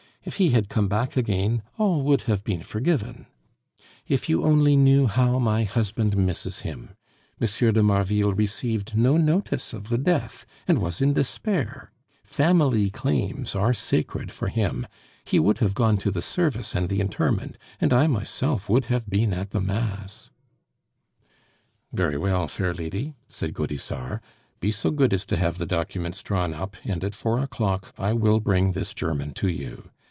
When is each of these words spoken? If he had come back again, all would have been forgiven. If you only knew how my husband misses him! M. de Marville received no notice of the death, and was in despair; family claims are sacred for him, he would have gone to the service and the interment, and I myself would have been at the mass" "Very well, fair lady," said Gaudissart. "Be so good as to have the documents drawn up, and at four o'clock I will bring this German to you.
If 0.23 0.35
he 0.35 0.51
had 0.51 0.69
come 0.69 0.87
back 0.87 1.17
again, 1.17 1.63
all 1.79 2.03
would 2.03 2.21
have 2.29 2.43
been 2.43 2.61
forgiven. 2.61 3.25
If 4.07 4.29
you 4.29 4.43
only 4.43 4.75
knew 4.75 5.07
how 5.07 5.39
my 5.39 5.63
husband 5.63 6.15
misses 6.15 6.59
him! 6.59 6.91
M. 7.41 7.47
de 7.73 7.81
Marville 7.81 8.33
received 8.35 8.95
no 8.95 9.17
notice 9.17 9.73
of 9.73 9.89
the 9.89 9.97
death, 9.97 10.45
and 10.67 10.77
was 10.77 11.01
in 11.01 11.13
despair; 11.13 11.91
family 12.23 12.91
claims 12.91 13.55
are 13.55 13.73
sacred 13.73 14.31
for 14.31 14.47
him, 14.49 14.85
he 15.25 15.39
would 15.39 15.57
have 15.57 15.73
gone 15.73 15.97
to 15.97 16.11
the 16.11 16.21
service 16.21 16.75
and 16.75 16.87
the 16.89 16.99
interment, 17.01 17.57
and 17.79 17.91
I 17.91 18.05
myself 18.05 18.69
would 18.69 18.85
have 18.85 19.09
been 19.09 19.33
at 19.33 19.49
the 19.49 19.59
mass" 19.59 20.29
"Very 21.91 22.19
well, 22.19 22.47
fair 22.47 22.75
lady," 22.75 23.15
said 23.27 23.55
Gaudissart. 23.55 24.21
"Be 24.59 24.69
so 24.71 24.91
good 24.91 25.15
as 25.15 25.25
to 25.25 25.37
have 25.37 25.57
the 25.57 25.65
documents 25.65 26.21
drawn 26.21 26.53
up, 26.53 26.77
and 26.83 27.03
at 27.03 27.15
four 27.15 27.39
o'clock 27.39 27.91
I 27.97 28.13
will 28.13 28.39
bring 28.39 28.73
this 28.73 28.93
German 28.93 29.33
to 29.33 29.47
you. 29.47 29.89